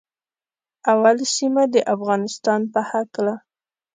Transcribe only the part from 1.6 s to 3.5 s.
د افغانستان په هکله